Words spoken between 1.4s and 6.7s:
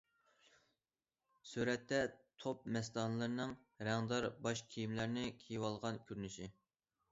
سۈرەتتە، توپ مەستانىلىرىنىڭ رەڭدار باش كىيىملەرنى كىيىۋالغان كۆرۈنۈشى.